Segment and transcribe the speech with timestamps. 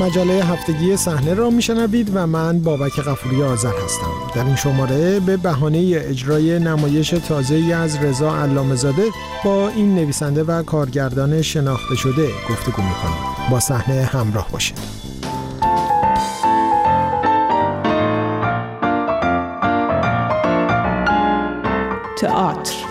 [0.00, 4.10] مجله هفتگی صحنه را میشنوید و من بابک غفوری آذر هستم.
[4.34, 9.04] در این شماره به بهانه اجرای نمایش تازه از رضا علامزاده
[9.44, 14.78] با این نویسنده و کارگردان شناخته شده گفتگو می‌کنیم با صحنه همراه باشید.
[22.16, 22.89] تئاتر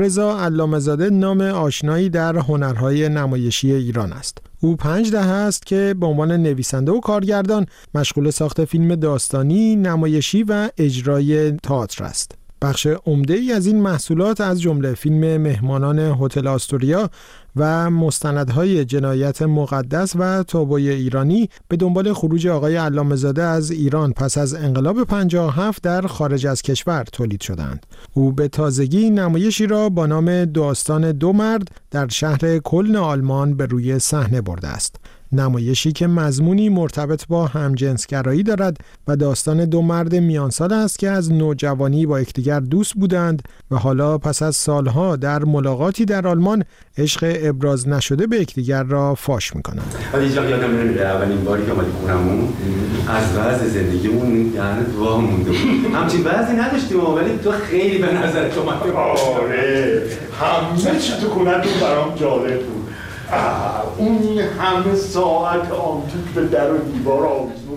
[0.00, 4.38] رضا علامزاده نام آشنایی در هنرهای نمایشی ایران است.
[4.60, 10.42] او پنج دهه است که به عنوان نویسنده و کارگردان مشغول ساخت فیلم داستانی، نمایشی
[10.42, 12.34] و اجرای تئاتر است.
[12.62, 17.10] بخش عمده ای از این محصولات از جمله فیلم مهمانان هتل آستوریا
[17.56, 24.38] و مستندهای جنایت مقدس و تابوی ایرانی به دنبال خروج آقای علامزاده از ایران پس
[24.38, 27.86] از انقلاب 57 در خارج از کشور تولید شدند.
[28.14, 33.66] او به تازگی نمایشی را با نام داستان دو مرد در شهر کلن آلمان به
[33.66, 34.99] روی صحنه برده است.
[35.32, 38.76] نمایشی که مضمونی مرتبط با همجنسگرایی دارد
[39.08, 44.18] و داستان دو مرد میانسال است که از نوجوانی با یکدیگر دوست بودند و حالا
[44.18, 46.64] پس از سالها در ملاقاتی در آلمان
[46.98, 49.94] عشق ابراز نشده به یکدیگر را فاش می‌کنند.
[50.12, 52.48] ولی یادم نمیره اولین باری که اومدی خونمون
[53.08, 55.94] از وضع زندگیمون دهنت واه مونده بود.
[55.96, 60.02] همچین وضعی نداشتیم ولی تو خیلی به نظر تو آره
[60.40, 61.44] همه چی تو
[61.80, 62.79] برام جالب بود.
[63.98, 64.18] اون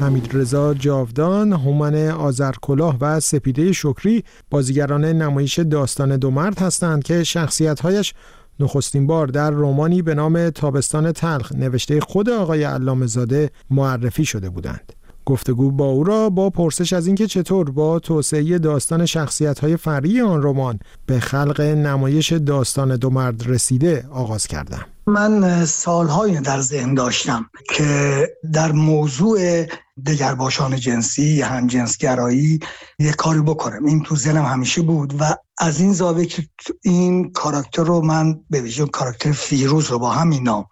[0.00, 7.24] حمید رضا جاودان، هومن آذرکلاه و سپیده شکری بازیگران نمایش داستان دو مرد هستند که
[7.24, 8.14] شخصیت‌هایش
[8.60, 14.50] نخستین بار در رومانی به نام تابستان تلخ نوشته خود آقای علامه زاده معرفی شده
[14.50, 14.92] بودند.
[15.28, 20.20] گفتگو با او را با پرسش از اینکه چطور با توسعه داستان شخصیت های فرعی
[20.20, 24.86] آن رمان به خلق نمایش داستان دو مرد رسیده آغاز کردم.
[25.06, 29.64] من سالهایی در ذهن داشتم که در موضوع
[30.06, 32.60] دگرباشان جنسی همجنسگرایی
[32.98, 33.84] یه کاری بکنم.
[33.84, 36.48] این تو ذهنم همیشه بود و از این زاویه که
[36.82, 40.66] این کاراکتر رو من به ویژه کاراکتر فیروز رو با همین نام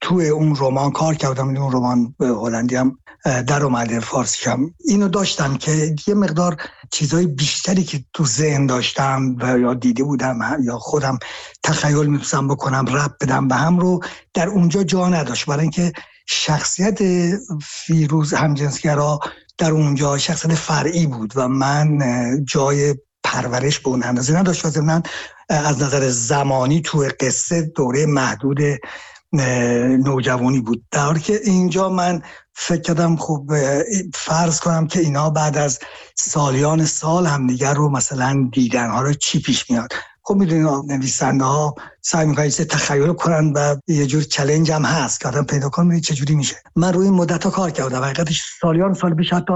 [0.00, 1.48] توی اون رمان کار کردم.
[1.48, 2.98] اون رمان به هلندی هم
[3.46, 4.74] در اومده فارسی هم.
[4.88, 6.56] اینو داشتم که یه مقدار
[6.90, 11.18] چیزهای بیشتری که تو ذهن داشتم و یا دیده بودم یا خودم
[11.62, 14.00] تخیل می‌تونم بکنم رب بدم به هم رو
[14.34, 15.46] در اونجا جا نداشت.
[15.46, 15.92] برای اینکه
[16.26, 16.98] شخصیت
[17.62, 19.20] فیروز همجنسگرا
[19.58, 21.98] در اونجا شخصیت فرعی بود و من
[22.44, 22.94] جای
[23.24, 24.64] پرورش به اون اندازه نداشت.
[24.64, 25.00] و
[25.48, 28.58] از نظر زمانی تو قصه دوره محدود
[29.32, 30.84] نوجوانی بود.
[30.90, 32.22] در که اینجا من
[32.54, 33.52] فکر کردم خب
[34.14, 35.78] فرض کنم که اینا بعد از
[36.14, 39.92] سالیان سال همدیگر رو مثلا دیدن ها رو چی پیش میاد.
[40.24, 45.20] خب می‌دونید نویسنده ها سعی می‌کنن چه تخیل کنن و یه جور چلنج هم هست
[45.20, 46.56] که آدم پیدا کنه چه جوری میشه.
[46.76, 48.02] من روی این مدت ها کار کردم.
[48.02, 49.52] حقیقتش سالیان سال پیش حتی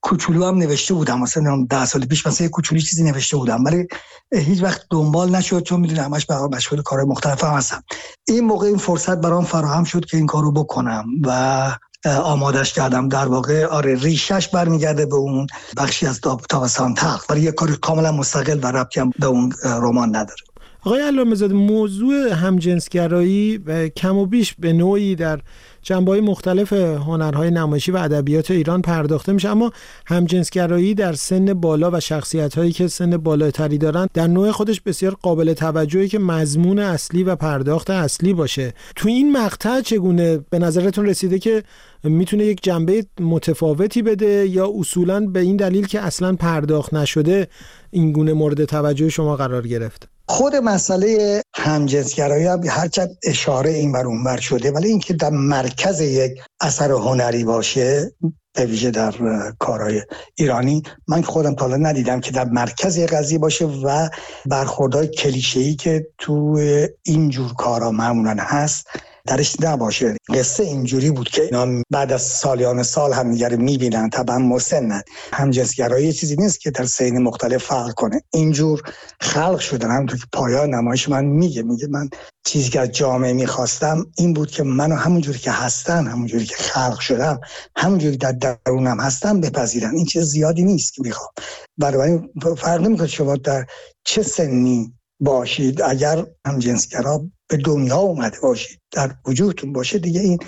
[0.00, 1.20] کوچولو هم نوشته بودم.
[1.20, 3.64] مثلا ده سال پیش مثلا یک کوچولو چیزی نوشته بودم.
[3.64, 3.86] ولی
[4.34, 7.82] هیچ وقت دنبال نشد چون می‌دونم همش برای مشغول کار مختلف هستم.
[8.28, 13.08] این موقع این فرصت برام فراهم شد که این کارو بکنم و آمادش کردم.
[13.08, 15.46] در واقع آره ریشش برمیگرده به اون
[15.76, 17.30] بخشی از تابستان تخت.
[17.30, 20.49] ولی یه کاری کاملا مستقل و ربطی به اون رمان نداره.
[20.84, 23.58] آقای علامه موضوع همجنسگرایی
[23.96, 25.40] کم و بیش به نوعی در
[25.82, 29.72] جنبه مختلف هنرهای نمایشی و ادبیات ایران پرداخته میشه اما
[30.06, 35.16] همجنسگرایی در سن بالا و شخصیت هایی که سن بالاتری دارن در نوع خودش بسیار
[35.22, 38.74] قابل توجهی که مضمون اصلی و پرداخت اصلی باشه.
[38.96, 41.62] تو این مقطع چگونه به نظرتون رسیده که
[42.04, 47.48] می‌تونه یک جنبه متفاوتی بده یا اصولا به این دلیل که اصلا پرداخت نشده
[47.90, 54.06] این گونه مورد توجه شما قرار گرفت؟ خود مسئله همجنسگرایی هم هرچند اشاره این بر
[54.06, 58.12] اونور شده ولی اینکه در مرکز یک اثر هنری باشه
[58.54, 59.14] به ویژه در
[59.58, 60.02] کارهای
[60.34, 64.08] ایرانی من خودم تا ندیدم که در مرکز قضیه باشه و
[64.46, 66.58] برخوردهای کلیشه‌ای که تو
[67.02, 68.86] این جور کارا معمولا هست
[69.26, 70.16] درش نباشه.
[70.34, 74.10] قصه اینجوری بود که اینا بعد از سالیان سال هم دیگر می‌بینن.
[74.10, 75.02] طبعا مسنن
[75.32, 78.22] همجنسگرایی چیزی نیست که در سین مختلف فرق کنه.
[78.32, 78.82] اینجور
[79.20, 79.90] خلق شدن.
[79.90, 81.62] همونطور که پایان نمایش من میگه.
[81.62, 82.10] میگه من
[82.46, 87.00] چیزی که از جامعه می‌خواستم این بود که منو همونجوری که هستن همونجوری که خلق
[87.00, 87.40] شدم
[87.76, 89.94] همونجوری در درونم هستم بپذیرن.
[89.94, 91.30] این چیز زیادی نیست که می‌خوام.
[91.78, 92.18] برای
[92.58, 93.66] فرق نمی‌کنه شما در
[94.04, 95.82] چه سنی باشید.
[95.82, 100.38] اگر هم جنسگرا به دنیا اومده باشید در وجودتون باشه دیگه این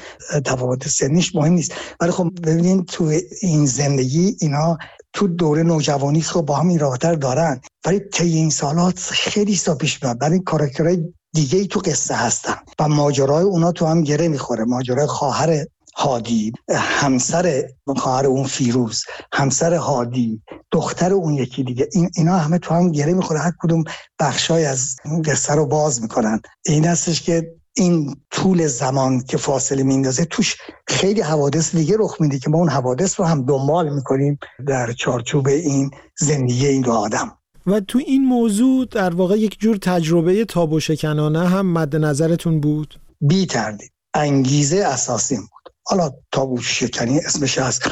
[0.44, 1.72] تفاوت سنیش مهم نیست.
[2.00, 4.78] ولی خب ببینید تو این زندگی اینا
[5.12, 7.60] تو دوره نوجوانی خب با هم این رابطه دارن.
[7.86, 10.18] ولی طی این سالات خیلی سا پیش میاد.
[10.18, 12.56] برای کاراکترهای دیگه ای تو قصه هستن.
[12.78, 14.64] و ماجرای اونا تو هم گره می‌خوره.
[14.64, 15.66] ماجرای خواهر
[15.96, 20.42] هادی همسر خواهر اون فیروز همسر هادی
[20.72, 23.84] دختر اون یکی دیگه این اینا همه تو هم گره می‌خوره هر کدوم
[24.20, 26.40] بخشای از قصه رو باز می‌کنن.
[26.66, 30.56] این هستش که این طول زمان که فاصله میندازه توش
[30.88, 35.48] خیلی حوادث دیگه رخ میده که ما اون حوادث رو هم دنبال می‌کنیم در چارچوب
[35.48, 37.38] این زندگی این دو آدم.
[37.66, 43.00] و تو این موضوع در واقع یک جور تجربه تابو شکنانه هم مد نظرتون بود؟
[43.20, 43.92] بی تردید.
[44.14, 45.71] انگیزه اساسی بود.
[45.84, 47.82] حالا تابو شکنی اسمش هست.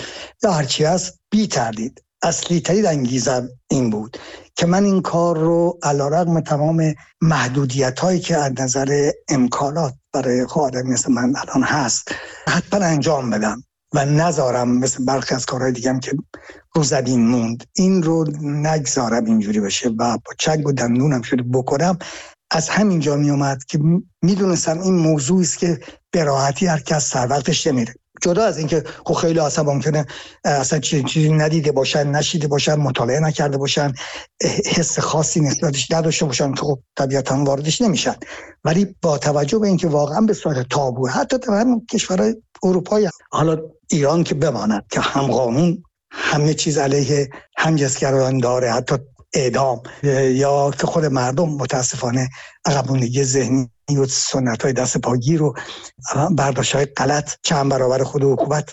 [0.42, 2.02] یا هرچی هست بی تردید.
[2.22, 4.16] اصلی ترین انگیزه این بود
[4.54, 10.46] که من این کار رو علا رقم تمام محدودیت هایی که از نظر امکانات برای
[10.54, 12.08] آدم مثل من الان هست
[12.48, 13.62] حتما انجام بدم
[13.94, 16.12] و نذارم مثل برخی از کارهای دیگم که
[16.74, 17.64] رو زمین موند.
[17.76, 21.98] این رو نگذارم اینجوری بشه و با چنگ و دندونم شده بکنم.
[22.50, 23.78] از همینجا می اومد که
[24.22, 25.80] می‌دونستم این موضوعی است که
[26.10, 27.94] به راحتی هر کس سر وقتش نمیره.
[28.22, 30.06] جدا از اینکه خب خیلی آسا ممکنه
[30.44, 33.92] اصلا چیزی ندیده باشن نشیده باشن مطالعه نکرده باشن
[34.66, 38.14] حس خاصی نسبتش نداشته باشن که خب طبیعتا واردش نمیشن.
[38.64, 43.58] ولی با توجه به اینکه واقعا به صورت تابو حتی در همین کشورهای اروپایی حالا
[43.90, 48.96] ایران که بماند که هم قانون همه چیز علیه همجنسگرایان داره حتی
[49.32, 49.82] اعدام
[50.30, 52.28] یا که خود مردم متاسفانه
[52.64, 53.70] عقبونگی ذهنی
[54.02, 55.54] و سنت های دست پاگیر و
[56.30, 58.70] برداشت های غلط چند برابر خود حکومت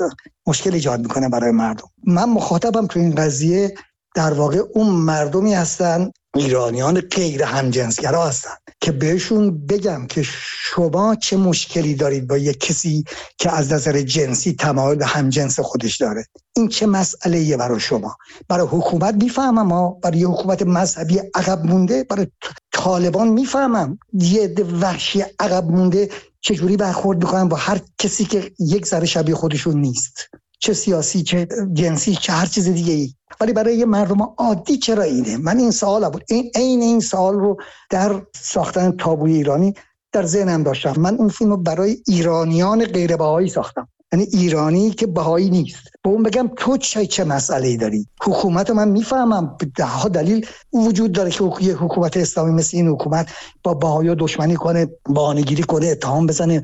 [0.47, 1.89] مشکل ایجاد می‌کنه برای مردم.
[2.07, 3.75] من مخاطبم تو این قضیه
[4.15, 10.23] در واقع اون مردمی هستن ایرانیان غیر همجنسگرا هستن که بهشون بگم که
[10.61, 13.03] شما چه مشکلی دارید با یک کسی
[13.37, 16.25] که از نظر جنسی تمایل به همجنس خودش داره؟
[16.55, 18.17] این چه مسئله ایه برای شما؟
[18.47, 22.27] برای حکومت می‌فهمم ما برای حکومت مذهبی عقب مونده برای
[22.71, 23.99] طالبان می‌فهمم.
[24.13, 26.09] یه وحشی عقب مونده
[26.41, 30.29] چجوری برخورد می‌کنن با هر کسی که یک ذره شبیه خودشون نیست.
[30.59, 35.03] چه سیاسی چه جنسی چه هر چیز دیگه ای ولی برای یه مردم عادی چرا
[35.03, 37.57] اینه؟ من این سوال بود این عین این سوال رو
[37.89, 39.73] در ساختن تابوی ایرانی
[40.11, 40.93] در ذهنم داشتم.
[40.97, 43.87] من اون فیلم رو برای ایرانیان غیر ساختم.
[44.13, 45.79] یعنی ایرانی که بهایی نیست.
[46.03, 49.57] به اون بگم تو چه چه مسئله داری؟ حکومت من می‌فهمم.
[49.75, 53.29] ده ها دلیل وجود داره که یه حکومت اسلامی مثل این حکومت
[53.63, 56.61] با بهایی دشمنی کنه بانگیری کنه اتهام بزنه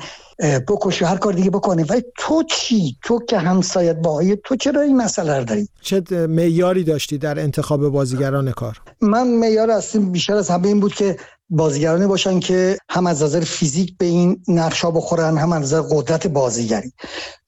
[0.68, 1.86] بکشه هر کار دیگه بکنه.
[1.90, 6.84] ولی تو چی؟ تو که همسایت باهایی تو چرا این مسئله رو داری؟ چه معیاری
[6.84, 11.18] داشتی در انتخاب بازیگران کار؟ من معیار اصلا بیشتر از همه این بود که
[11.54, 16.28] بازیگرانی باشن که هم از نظر فیزیک به این نقشا بخورن هم از نظر قدرت
[16.28, 16.94] بازیگری.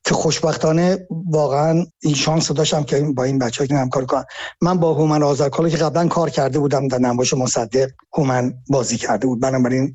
[0.06, 4.26] که خوشبختانه واقعا این شانس داشتم که با این بچه که همکار کنم
[4.62, 9.28] من با هومن آذرکالا که قبلا کار کرده بودم در نمایش مصدق هومن بازی کرده
[9.28, 9.40] بود.
[9.40, 9.94] بنابراین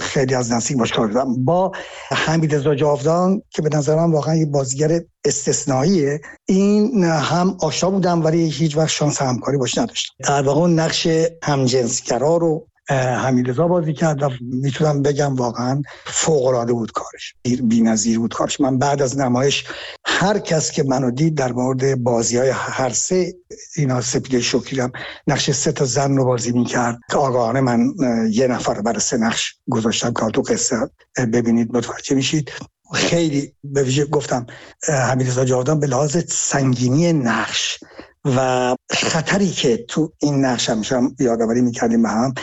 [0.00, 1.44] خیلی از نزدیک باش کار کردم.
[1.44, 1.72] با
[2.10, 8.24] حمید رضا جاودان که به نظر من واقعا یه بازیگر استثنائیه این هم آشنا بودم
[8.24, 10.14] ولی هیچ وقت شانس همکاری باش نداشتم.
[10.18, 11.08] در واقع نقش
[11.42, 17.34] همجنسگرا رو حمیدرضا بازی کرد و می‌تونم بگم واقعا فوق العاده بود کارش.
[17.62, 18.60] بی‌نظیر بود کارش.
[18.60, 19.64] من بعد از نمایش
[20.06, 23.34] هر کس که منو دید در مورد بازی های هر سه
[23.76, 24.92] اینا سپیده شکرم
[25.26, 26.98] نقش سه تا زن رو بازی می‌کرد.
[27.10, 27.94] که آگاهانه من
[28.30, 30.76] یه نفر برای سه نقش گذاشتم که تو قصه
[31.16, 32.50] ببینید متوجه میشید.
[32.94, 34.46] خیلی به ویژه گفتم
[34.88, 37.80] حمیدرضا جاودان به لحاظ سنگینی نقش
[38.24, 42.34] و خطری که تو این نقش هم یادآوری می‌کردیم به هم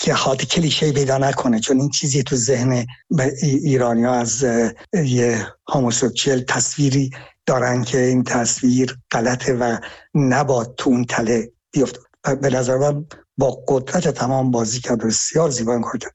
[0.00, 2.86] که حالت کلیشه پیدا نکنه چون این چیزی تو ذهن
[3.42, 4.44] ایرانی ها از
[4.92, 7.10] یه هاموسوکچل تصویری
[7.46, 9.76] دارن که این تصویر غلطه و
[10.14, 12.00] نباد تو اون تله بیفته.
[12.42, 13.06] به نظر من
[13.38, 16.12] با قدرت تمام بازی کرد و بسیار زیبا کار کرد.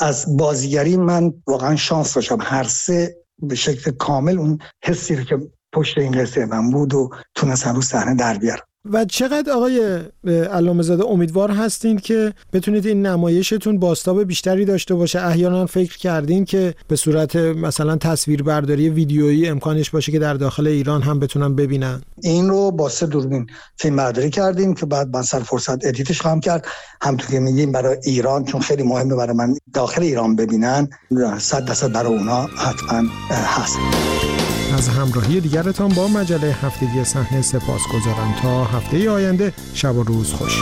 [0.00, 2.38] از بازیگری من واقعا شانس داشتم.
[2.40, 5.38] هر سه به شکل کامل اون حسی رو که
[5.72, 8.69] پشت این قصه من بود و تونستم رو صحنه در بیارم.
[8.84, 9.98] و چقدر آقای
[10.52, 15.26] علامه زاده امیدوار هستین که بتونید این نمایشتون باستاب بیشتری داشته باشه.
[15.26, 21.02] احیانا فکر کردین که به صورت مثلا تصویربرداری ویدیویی امکانش باشه که در داخل ایران
[21.02, 22.02] هم بتونن ببینن.
[22.22, 23.46] این رو با سه دوربین
[23.76, 26.66] فیلم برداری کردیم که بعد من سر فرصت ادیتش خواهم کرد.
[27.02, 30.88] همونطور که میگیم برای ایران چون خیلی مهمه برای من داخل ایران ببینن.
[31.38, 33.76] صد درصد برای اونا حتما هست.
[34.80, 40.32] از همراهی دیگرتان با مجله هفتگی صحنه سپاس گذارم تا هفته آینده شب و روز
[40.32, 40.60] خوش.